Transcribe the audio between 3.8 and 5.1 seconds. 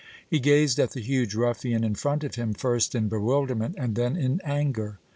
then in anger.